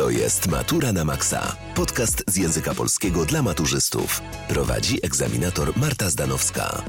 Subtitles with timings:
[0.00, 1.56] To jest Matura na Maxa.
[1.74, 4.20] Podcast z języka polskiego dla maturzystów.
[4.48, 6.82] Prowadzi egzaminator Marta Zdanowska.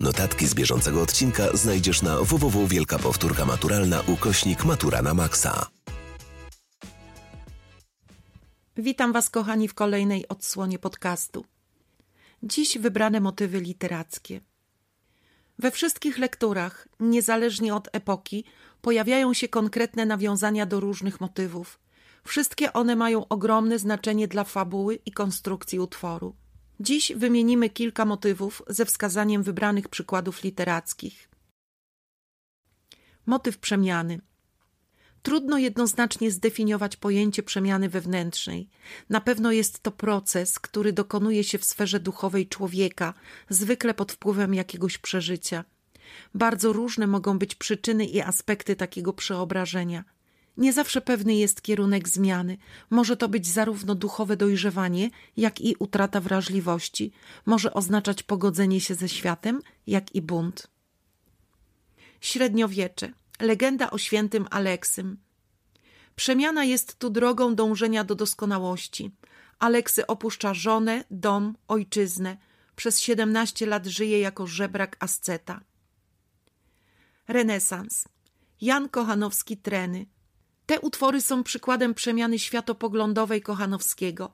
[0.00, 5.66] Notatki z bieżącego odcinka znajdziesz na www Wielka Powtórka Maturalna ukośnik Matura na Maxa.
[8.76, 11.44] Witam Was, kochani, w kolejnej odsłonie podcastu.
[12.42, 14.40] Dziś wybrane motywy literackie.
[15.58, 18.44] We wszystkich lekturach, niezależnie od epoki,
[18.82, 21.82] pojawiają się konkretne nawiązania do różnych motywów.
[22.24, 26.36] Wszystkie one mają ogromne znaczenie dla fabuły i konstrukcji utworu.
[26.80, 31.28] Dziś wymienimy kilka motywów ze wskazaniem wybranych przykładów literackich.
[33.26, 34.20] Motyw przemiany.
[35.22, 38.68] Trudno jednoznacznie zdefiniować pojęcie przemiany wewnętrznej.
[39.10, 43.14] Na pewno jest to proces, który dokonuje się w sferze duchowej człowieka,
[43.48, 45.64] zwykle pod wpływem jakiegoś przeżycia.
[46.34, 50.04] Bardzo różne mogą być przyczyny i aspekty takiego przeobrażenia.
[50.56, 52.58] Nie zawsze pewny jest kierunek zmiany.
[52.90, 57.12] Może to być zarówno duchowe dojrzewanie, jak i utrata wrażliwości.
[57.46, 60.66] Może oznaczać pogodzenie się ze światem, jak i bunt.
[62.20, 63.12] Średniowiecze.
[63.40, 65.18] Legenda o świętym Aleksym.
[66.16, 69.10] Przemiana jest tu drogą dążenia do doskonałości.
[69.58, 72.36] Aleksy opuszcza żonę, dom, ojczyznę.
[72.76, 75.60] Przez siedemnaście lat żyje jako żebrak asceta.
[77.28, 78.04] Renesans.
[78.60, 80.06] Jan Kochanowski Treny.
[80.72, 84.32] Te utwory są przykładem przemiany światopoglądowej Kochanowskiego.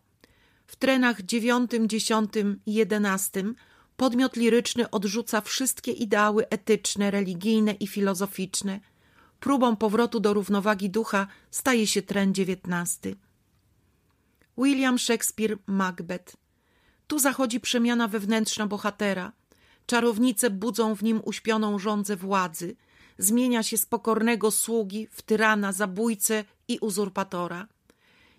[0.67, 3.55] W trenach dziewiątym, dziesiątym i jedenastym
[3.97, 8.81] podmiot liryczny odrzuca wszystkie ideały etyczne, religijne i filozoficzne.
[9.41, 13.17] Próbą powrotu do równowagi ducha staje się tren dziewiętnasty.
[14.59, 16.37] William Shakespeare Macbeth.
[17.07, 19.33] Tu zachodzi przemiana wewnętrzna bohatera.
[19.87, 22.77] Czarownice budzą w nim uśpioną żądzę władzy–
[23.19, 27.67] zmienia się z pokornego sługi w tyrana, zabójcę i uzurpatora.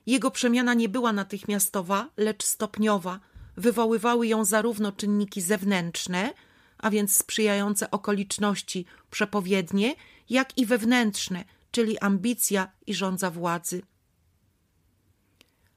[0.06, 3.20] Jego przemiana nie była natychmiastowa, lecz stopniowa.
[3.58, 6.34] Wywoływały ją zarówno czynniki zewnętrzne,
[6.78, 9.96] a więc sprzyjające okoliczności przepowiednie,
[10.30, 13.82] jak i wewnętrzne, czyli ambicja i żądza władzy.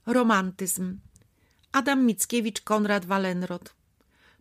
[0.06, 0.98] Romantyzm.
[1.72, 3.74] Adam Mickiewicz, Konrad Wallenrod.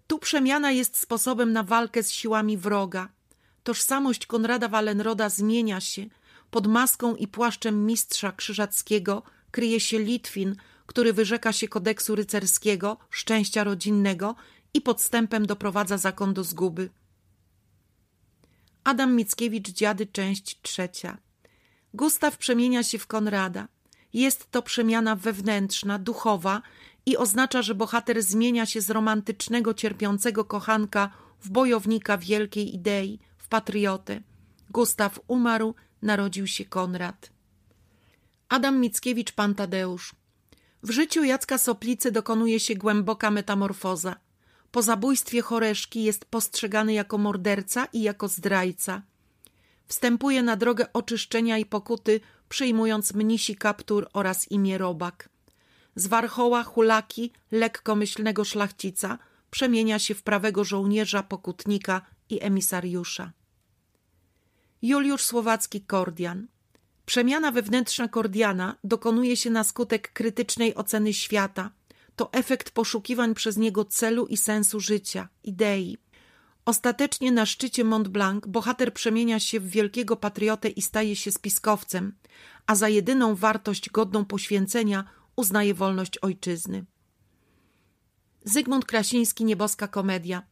[0.07, 3.09] Tu przemiana jest sposobem na walkę z siłami wroga–
[3.63, 6.05] Tożsamość Konrada Wallenroda zmienia się.
[6.51, 10.55] Pod maską i płaszczem mistrza krzyżackiego kryje się Litwin,
[10.85, 14.35] który wyrzeka się kodeksu rycerskiego, szczęścia rodzinnego
[14.73, 16.89] i podstępem doprowadza zakon do zguby.
[18.83, 21.17] Adam Mickiewicz, Dziady, część trzecia.
[21.93, 23.67] Gustaw przemienia się w Konrada.
[24.13, 26.61] Jest to przemiana wewnętrzna, duchowa
[27.05, 31.11] i oznacza, że bohater zmienia się z romantycznego, cierpiącego kochanka
[31.41, 33.19] w bojownika wielkiej idei–
[33.51, 34.21] patriotę.
[34.69, 37.29] Gustaw umarł, narodził się Konrad.
[38.49, 40.15] Adam Mickiewicz Pan Tadeusz.
[40.83, 44.15] W życiu Jacka Soplicy dokonuje się głęboka metamorfoza.
[44.71, 49.01] Po zabójstwie Choreszki jest postrzegany jako morderca i jako zdrajca.
[49.87, 52.19] Wstępuje na drogę oczyszczenia i pokuty,
[52.49, 55.29] przyjmując mnisi kaptur oraz imię Robak.
[55.95, 59.17] Z warchoła hulaki, lekkomyślnego szlachcica,
[59.49, 63.31] przemienia się w prawego żołnierza, pokutnika i emisariusza.
[64.81, 66.47] Juliusz Słowacki Kordian.
[67.05, 71.71] Przemiana wewnętrzna Kordiana dokonuje się na skutek krytycznej oceny świata.
[72.15, 75.97] To efekt poszukiwań przez niego celu i sensu życia, idei.
[76.65, 82.13] Ostatecznie na szczycie Mont Blanc bohater przemienia się w wielkiego patriotę i staje się spiskowcem,
[82.67, 85.05] a za jedyną wartość godną poświęcenia
[85.35, 86.85] uznaje wolność ojczyzny.
[88.43, 90.43] Zygmunt Krasiński Nieboska Komedia.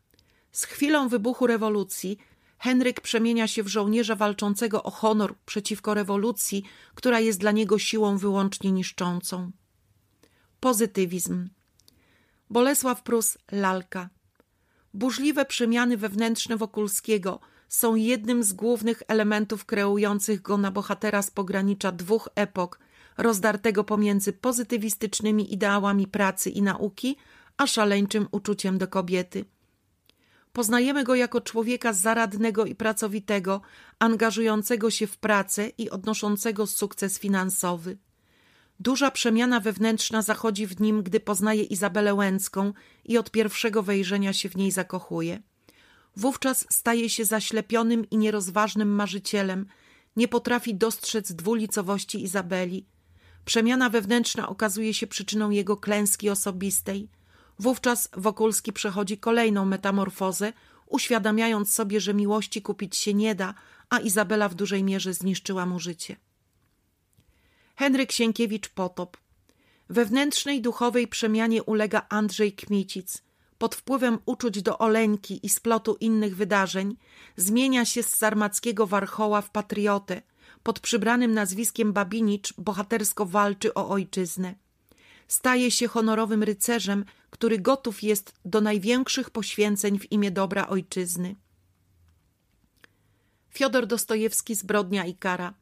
[0.52, 2.18] Z chwilą wybuchu rewolucji
[2.60, 6.64] Henryk przemienia się w żołnierza walczącego o honor przeciwko rewolucji,
[6.96, 9.52] która jest dla niego siłą wyłącznie niszczącą.
[10.60, 11.50] Pozytywizm.
[12.50, 14.10] Bolesław Prus Lalka.
[14.94, 17.40] Burzliwe przemiany wewnętrzne Wokulskiego
[17.70, 22.80] są jednym z głównych elementów kreujących go na bohatera z pogranicza dwóch epok,
[23.18, 27.18] rozdartego pomiędzy pozytywistycznymi ideałami pracy i nauki,
[27.58, 29.46] a szaleńczym uczuciem do kobiety–
[30.54, 33.62] Poznajemy go jako człowieka zaradnego i pracowitego,
[34.00, 37.98] angażującego się w pracę i odnoszącego sukces finansowy.
[38.80, 42.74] Duża przemiana wewnętrzna zachodzi w nim, gdy poznaje Izabelę Łęcką
[43.06, 45.42] i od pierwszego wejrzenia się w niej zakochuje.
[46.16, 49.66] Wówczas staje się zaślepionym i nierozważnym marzycielem,
[50.16, 52.86] nie potrafi dostrzec dwulicowości Izabeli.
[53.46, 57.10] Przemiana wewnętrzna okazuje się przyczyną jego klęski osobistej–
[57.60, 60.54] Wówczas Wokulski przechodzi kolejną metamorfozę,
[60.88, 63.54] uświadamiając sobie, że miłości kupić się nie da,
[63.90, 66.16] a Izabela w dużej mierze zniszczyła mu życie.
[67.76, 69.18] Henryk Sienkiewicz-Potop.
[69.90, 73.24] Wewnętrznej duchowej przemianie ulega Andrzej Kmicic.
[73.58, 76.96] Pod wpływem uczuć do Oleńki i splotu innych wydarzeń
[77.36, 80.22] zmienia się z sarmackiego warchoła w patriotę.
[80.64, 84.56] Pod przybranym nazwiskiem Babinicz bohatersko walczy o ojczyznę.
[85.28, 91.36] Staje się honorowym rycerzem, który gotów jest do największych poświęceń w imię dobra ojczyzny.
[93.54, 95.54] Fiodor Dostojewski Zbrodnia i kara.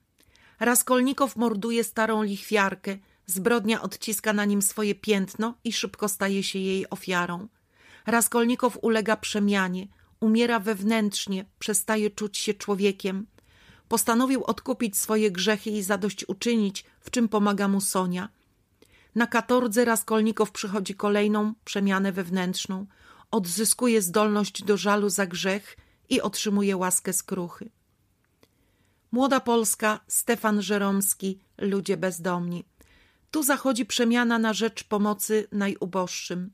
[0.59, 6.89] Raskolnikow morduje starą lichwiarkę, zbrodnia odciska na nim swoje piętno i szybko staje się jej
[6.89, 7.47] ofiarą.
[8.05, 9.87] Raskolnikow ulega przemianie,
[10.19, 13.27] umiera wewnętrznie, przestaje czuć się człowiekiem.
[13.87, 18.29] Postanowił odkupić swoje grzechy i zadośćuczynić, w czym pomaga mu Sonia.
[19.17, 22.85] Na katordze Raskolnikow przychodzi kolejną przemianę wewnętrzną,
[23.31, 25.77] odzyskuje zdolność do żalu za grzech
[26.09, 27.69] i otrzymuje łaskę skruchy.
[29.11, 32.65] Młoda Polska, Stefan Żeromski, ludzie bezdomni.
[33.31, 36.51] Tu zachodzi przemiana na rzecz pomocy najuboższym.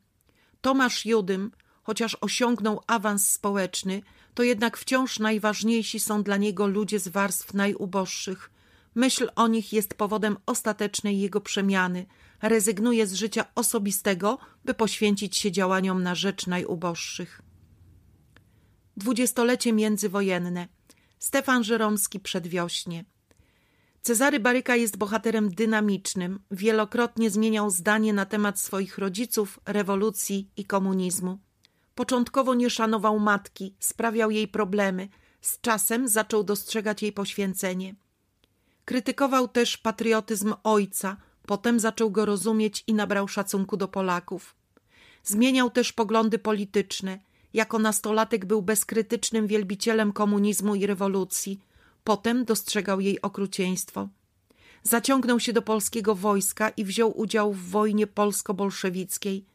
[0.61, 1.51] Tomasz Judym,
[1.83, 4.01] chociaż osiągnął awans społeczny,
[4.33, 8.51] to jednak wciąż najważniejsi są dla niego ludzie z warstw najuboższych.
[8.95, 12.05] Myśl o nich jest powodem ostatecznej jego przemiany.
[12.41, 17.41] Rezygnuje z życia osobistego, by poświęcić się działaniom na rzecz najuboższych.
[18.97, 20.67] Dwudziestolecie międzywojenne.
[21.19, 23.05] Stefan Żeromski przedwiośnie.
[24.01, 31.39] Cezary Baryka jest bohaterem dynamicznym, wielokrotnie zmieniał zdanie na temat swoich rodziców, rewolucji i komunizmu.
[31.95, 35.09] Początkowo nie szanował matki, sprawiał jej problemy,
[35.41, 37.95] z czasem zaczął dostrzegać jej poświęcenie.
[38.85, 44.55] Krytykował też patriotyzm ojca, potem zaczął go rozumieć i nabrał szacunku do Polaków.
[45.23, 47.19] Zmieniał też poglądy polityczne.
[47.53, 51.59] Jako nastolatek był bezkrytycznym wielbicielem komunizmu i rewolucji–
[52.03, 54.07] Potem dostrzegał jej okrucieństwo.
[54.83, 59.45] Zaciągnął się do polskiego wojska i wziął udział w wojnie polsko-bolszewickiej.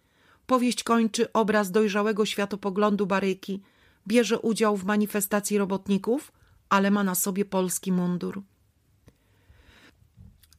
[0.46, 3.62] Powieść kończy obraz dojrzałego światopoglądu Baryki.
[4.06, 6.32] Bierze udział w manifestacji robotników,
[6.69, 8.42] ale ma na sobie polski mundur.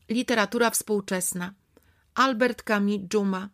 [0.09, 1.53] Literatura współczesna.
[2.15, 3.49] Albert Camus Dżuma.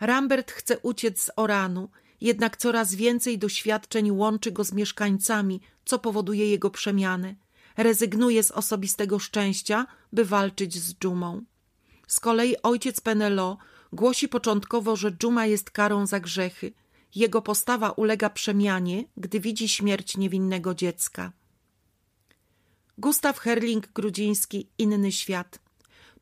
[0.00, 1.88] Rambert chce uciec z Oranu,
[2.20, 7.34] jednak coraz więcej doświadczeń łączy go z mieszkańcami, co powoduje jego przemianę
[7.78, 11.42] rezygnuje z osobistego szczęścia, by walczyć z dżumą.
[12.06, 13.58] Z kolei ojciec Penelo
[13.92, 16.72] głosi początkowo, że dżuma jest karą za grzechy.
[17.14, 21.32] Jego postawa ulega przemianie, gdy widzi śmierć niewinnego dziecka.
[22.98, 25.58] Gustaw Herling-Grudziński Inny świat.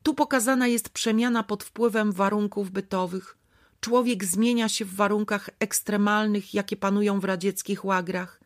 [0.03, 3.37] Tu pokazana jest przemiana pod wpływem warunków bytowych.
[3.79, 8.39] Człowiek zmienia się w warunkach ekstremalnych, jakie panują w radzieckich łagrach.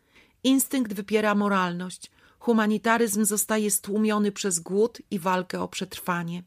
[0.43, 2.11] Instynkt wypiera moralność
[2.41, 6.43] humanitaryzm zostaje stłumiony przez głód i walkę o przetrwanie.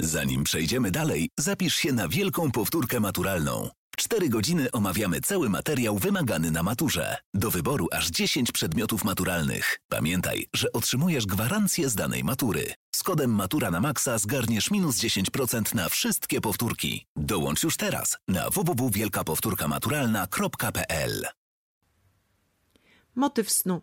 [0.00, 3.68] Zanim przejdziemy dalej, zapisz się na wielką powtórkę maturalną.
[4.08, 7.16] Cztery godziny omawiamy cały materiał wymagany na maturze.
[7.34, 9.78] Do wyboru aż 10 przedmiotów maturalnych.
[9.88, 12.74] Pamiętaj, że otrzymujesz gwarancję z danej matury.
[12.94, 17.06] Z kodem Matura na Maxa zgarniesz minus 10% na wszystkie powtórki.
[17.16, 21.26] Dołącz już teraz na www.wielkapowtórkamaturalna.pl
[23.14, 23.80] Motyw snu.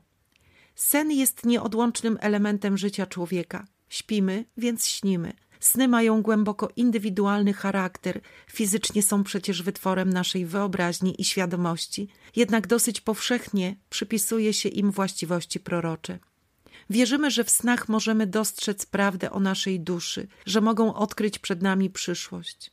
[0.76, 3.68] Sen jest nieodłącznym elementem życia człowieka.
[3.90, 5.34] Śpimy, więc śnimy.
[5.66, 13.02] Sny mają głęboko indywidualny charakter, fizycznie są przecież wytworem naszej wyobraźni i świadomości, jednak dosyć
[13.02, 16.20] powszechnie przypisuje się im właściwości prorocze.
[16.90, 21.90] Wierzymy, że w snach możemy dostrzec prawdę o naszej duszy, że mogą odkryć przed nami
[21.90, 22.72] przyszłość.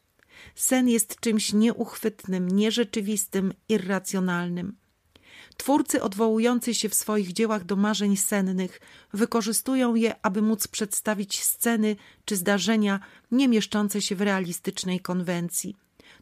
[0.55, 4.77] Sen jest czymś nieuchwytnym, nierzeczywistym, irracjonalnym.
[5.63, 8.81] Twórcy odwołujący się w swoich dziełach do marzeń sennych
[9.13, 13.01] wykorzystują je, aby móc przedstawić sceny czy zdarzenia
[13.31, 15.77] nie mieszczące się w realistycznej konwencji.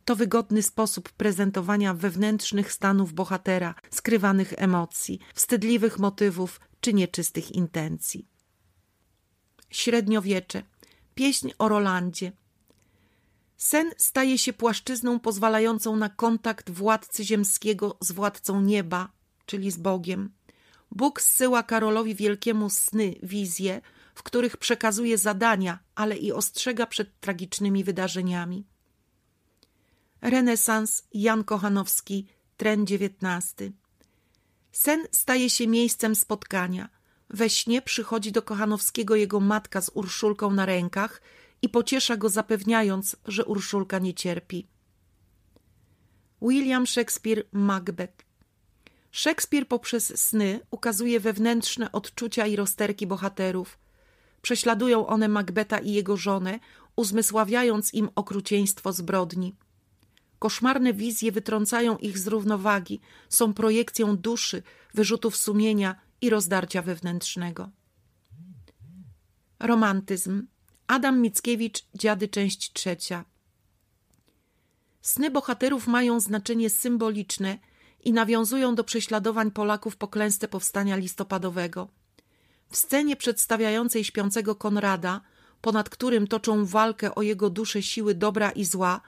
[0.04, 8.28] To wygodny sposób prezentowania wewnętrznych stanów bohatera, skrywanych emocji, wstydliwych motywów czy nieczystych intencji.
[9.70, 10.62] Średniowiecze.
[11.14, 12.32] Pieśń o Rolandzie.
[13.56, 19.20] Sen staje się płaszczyzną pozwalającą na kontakt władcy ziemskiego z władcą nieba,
[19.50, 20.30] czyli z Bogiem.
[20.90, 23.80] Bóg zsyła Karolowi Wielkiemu sny, wizje,
[24.14, 28.66] w których przekazuje zadania, ale i ostrzega przed tragicznymi wydarzeniami.
[30.21, 32.26] Renesans Jan Kochanowski,
[32.57, 33.73] tren XIX.
[34.73, 36.88] Sen staje się miejscem spotkania.
[37.30, 41.23] We śnie przychodzi do Kochanowskiego jego matka z Urszulką na rękach
[41.62, 44.66] i pociesza go zapewniając, że Urszulka nie cierpi.
[46.42, 48.30] William Shakespeare Macbeth
[49.11, 53.79] Szekspir poprzez sny ukazuje wewnętrzne odczucia i rozterki bohaterów.
[54.43, 56.59] Prześladują one Macbeta i jego żonę,
[56.97, 59.57] uzmysławiając im okrucieństwo zbrodni.
[60.38, 64.62] Koszmarne wizje wytrącają ich z równowagi, są projekcją duszy,
[64.95, 67.71] wyrzutów sumienia i rozdarcia wewnętrznego.
[69.59, 70.47] Romantyzm.
[70.87, 73.25] Adam Mickiewicz, Dziady, część trzecia.
[75.02, 77.59] Sny bohaterów mają znaczenie symboliczne
[78.04, 81.88] i nawiązują do prześladowań Polaków po klęsce powstania listopadowego.
[82.71, 85.21] W scenie przedstawiającej śpiącego Konrada,
[85.61, 89.00] ponad którym toczą walkę o jego duszę siły dobra i zła,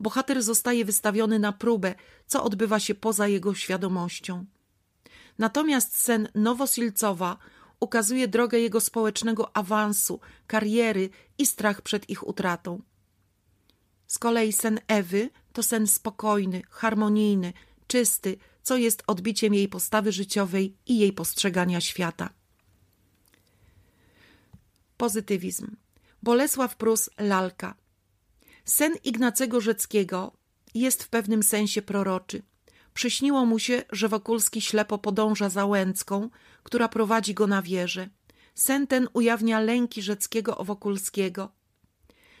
[0.00, 1.94] bohater zostaje wystawiony na próbę,
[2.26, 4.44] co odbywa się poza jego świadomością.
[5.38, 7.36] Natomiast sen Nowosilcowa
[7.80, 12.82] ukazuje drogę jego społecznego awansu, kariery i strach przed ich utratą.
[14.06, 17.52] Z kolei sen Ewy to sen spokojny, harmonijny,
[17.86, 22.30] czysty, co jest odbiciem jej postawy życiowej i jej postrzegania świata.
[24.96, 25.76] Pozytywizm.
[26.22, 27.74] Bolesław Prus Lalka.
[28.64, 30.32] Sen Ignacego Rzeckiego
[30.74, 32.42] jest w pewnym sensie proroczy.
[32.94, 36.30] Przyśniło mu się, że Wokulski ślepo podąża za Łęcką,
[36.62, 38.08] która prowadzi go na wieżę.
[38.54, 41.52] Sen ten ujawnia lęki Rzeckiego o Wokulskiego.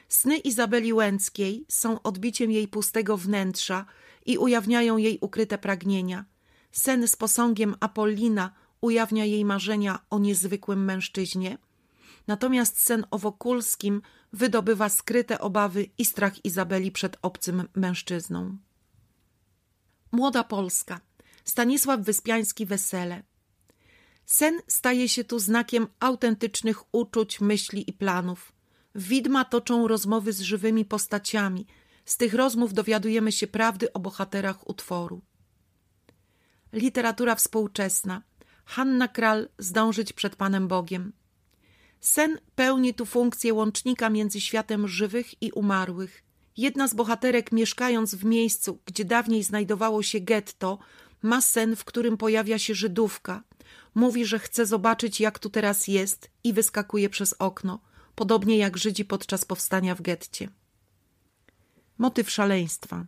[0.08, 3.86] Sny Izabeli Łęckiej są odbiciem jej pustego wnętrza
[4.24, 6.24] i ujawniają jej ukryte pragnienia.
[6.72, 8.50] Sen z posągiem Apollina
[8.80, 11.58] ujawnia jej marzenia o niezwykłym mężczyźnie.
[12.26, 14.02] Natomiast sen o Wokulskim
[14.32, 18.56] wydobywa skryte obawy i strach Izabeli przed obcym mężczyzną.
[20.12, 21.00] Młoda Polska.
[21.44, 23.22] Stanisław Wyspiański Wesele.
[24.26, 28.52] Sen staje się tu znakiem autentycznych uczuć, myśli i planów.
[28.94, 31.66] Widma toczą rozmowy z żywymi postaciami.
[32.04, 35.20] Z tych rozmów dowiadujemy się prawdy o bohaterach utworu.
[36.72, 38.22] Literatura współczesna.
[38.64, 41.12] Hanna Kral zdążyć przed Panem Bogiem.
[42.00, 46.22] Sen pełni tu funkcję łącznika między światem żywych i umarłych.
[46.56, 50.78] Jedna z bohaterek, mieszkając w miejscu, gdzie dawniej znajdowało się getto,
[51.22, 53.42] ma sen, w którym pojawia się Żydówka.
[53.94, 57.80] Mówi, że chce zobaczyć, jak tu teraz jest, i wyskakuje przez okno,
[58.14, 60.48] podobnie jak Żydzi podczas powstania w getcie.
[61.98, 63.06] Motyw szaleństwa.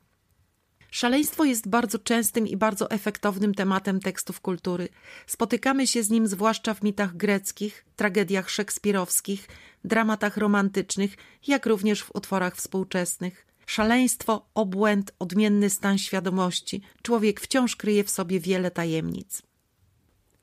[0.91, 4.89] Szaleństwo jest bardzo częstym i bardzo efektownym tematem tekstów kultury.
[5.27, 9.49] Spotykamy się z nim zwłaszcza w mitach greckich, tragediach szekspirowskich,
[9.85, 11.17] dramatach romantycznych,
[11.47, 13.47] jak również w utworach współczesnych.
[13.67, 16.83] Szaleństwo, obłęd, odmienny stan świadomości.
[17.03, 19.43] Człowiek wciąż kryje w sobie wiele tajemnic.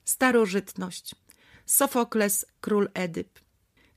[0.06, 1.16] Starożytność.
[1.66, 3.43] Sofokles, król Edyp.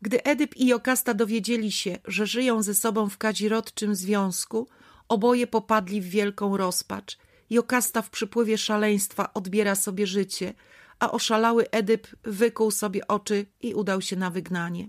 [0.03, 4.69] Gdy Edyp i Jokasta dowiedzieli się, że żyją ze sobą w kadzirodczym związku,
[5.09, 7.19] Oboje popadli w wielką rozpacz.
[7.51, 10.55] Jokasta w przypływie szaleństwa odbiera sobie życie,
[10.99, 14.89] a oszalały Edyp wykuł sobie oczy i udał się na wygnanie.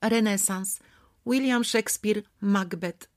[0.00, 0.80] Renesans.
[1.26, 3.08] William Shakespeare, Macbeth.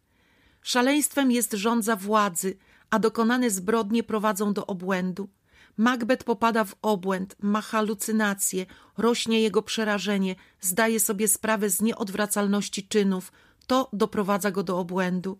[0.61, 2.57] Szaleństwem jest rządza władzy,
[2.89, 5.29] a dokonane zbrodnie prowadzą do obłędu.
[5.77, 8.65] Macbeth popada w obłęd, ma halucynacje,
[8.97, 13.31] rośnie jego przerażenie, zdaje sobie sprawę z nieodwracalności czynów.
[13.67, 15.37] To doprowadza go do obłędu.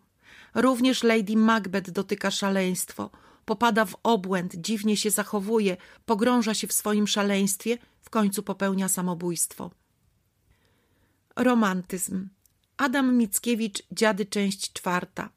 [0.55, 3.09] Również Lady Macbeth dotyka szaleństwo.
[3.45, 9.71] Popada w obłęd, dziwnie się zachowuje, pogrąża się w swoim szaleństwie, w końcu popełnia samobójstwo.
[11.35, 12.29] Romantyzm.
[12.77, 15.29] Adam Mickiewicz, Dziady, część czwarta.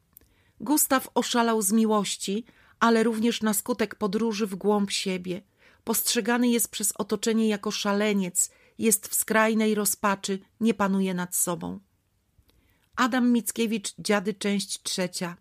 [0.61, 2.45] Gustaw oszalał z miłości,
[2.85, 5.43] ale również na skutek podróży w głąb siebie.
[5.85, 11.81] Postrzegany jest przez otoczenie jako szaleniec, jest w skrajnej rozpaczy, nie panuje nad sobą.
[12.97, 15.37] Adam Mickiewicz, Dziady, część trzecia.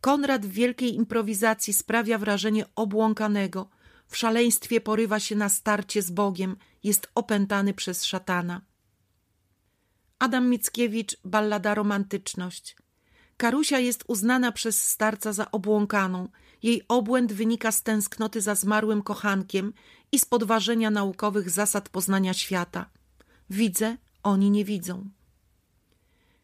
[0.00, 3.70] Konrad w wielkiej improwizacji sprawia wrażenie obłąkanego.
[4.06, 8.60] W szaleństwie porywa się na starcie z Bogiem, jest opętany przez szatana.
[10.18, 12.76] Adam Mickiewicz, ballada Romantyczność.
[13.44, 16.28] Karusia jest uznana przez starca za obłąkaną.
[16.62, 19.72] Jej obłęd wynika z tęsknoty za zmarłym kochankiem
[20.12, 22.90] i z podważenia naukowych zasad poznania świata.
[23.50, 25.10] Widzę, oni nie widzą.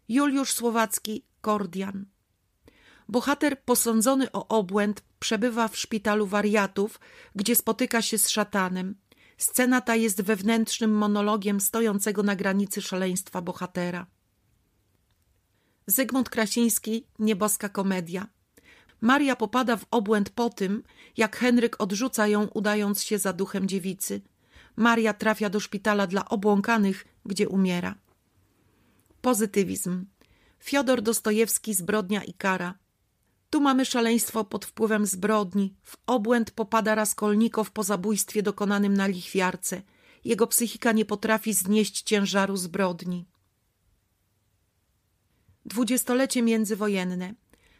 [0.09, 2.07] Juliusz Słowacki, Kordian.
[3.09, 7.01] Bohater posądzony o obłęd przebywa w szpitalu wariatów,
[7.35, 8.95] gdzie spotyka się z szatanem.
[9.39, 14.07] Scena ta jest wewnętrznym monologiem stojącego na granicy szaleństwa bohatera.
[15.87, 18.27] Zygmunt Krasiński, Nieboska komedia.
[19.01, 20.83] Maria popada w obłęd po tym,
[21.17, 24.21] jak Henryk odrzuca ją, udając się za duchem dziewicy.
[24.77, 27.95] Maria trafia do szpitala dla obłąkanych, gdzie umiera.
[29.21, 30.07] Pozytywizm.
[30.59, 32.75] Fiodor Dostojewski, Zbrodnia i kara.
[33.51, 35.75] Tu mamy szaleństwo pod wpływem zbrodni.
[35.83, 39.83] W obłęd popada Raskolnikow po zabójstwie dokonanym na lichwiarce.
[40.25, 43.27] Jego psychika nie potrafi znieść ciężaru zbrodni.
[45.67, 47.35] Dwudziestolecie międzywojenne.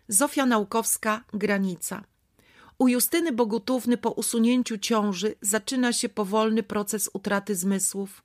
[0.09, 2.05] Zofia Naukowska, granica.
[2.79, 8.23] U Justyny Bogutówny po usunięciu ciąży zaczyna się powolny proces utraty zmysłów.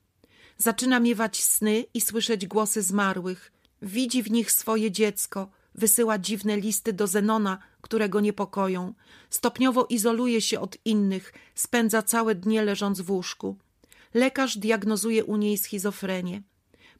[0.57, 3.51] Zaczyna miewać sny i słyszeć głosy zmarłych.
[3.81, 8.93] Widzi w nich swoje dziecko, wysyła dziwne listy do Zenona, które go niepokoją.
[9.29, 13.57] Stopniowo izoluje się od innych, spędza całe dnie leżąc w łóżku.
[14.13, 16.41] Lekarz diagnozuje u niej schizofrenię.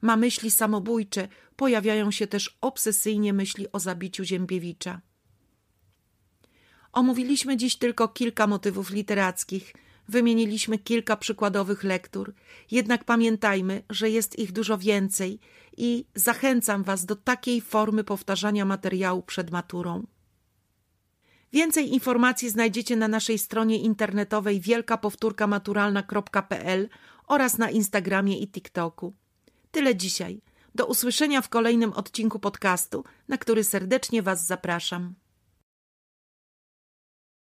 [0.01, 5.01] Ma myśli samobójcze, pojawiają się też obsesyjnie myśli o zabiciu Ziębiewicza.
[6.93, 9.73] Omówiliśmy dziś tylko kilka motywów literackich,
[10.07, 12.33] wymieniliśmy kilka przykładowych lektur,
[12.71, 15.39] jednak pamiętajmy, że jest ich dużo więcej
[15.77, 20.03] i zachęcam Was do takiej formy powtarzania materiału przed maturą.
[21.53, 26.89] Więcej informacji znajdziecie na naszej stronie internetowej wielkapowtórkamaturalna.pl
[27.27, 29.13] oraz na Instagramie i TikToku.
[29.71, 30.41] Tyle dzisiaj.
[30.75, 35.13] Do usłyszenia w kolejnym odcinku podcastu, na który serdecznie Was zapraszam.